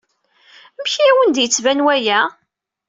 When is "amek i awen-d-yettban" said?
0.79-1.83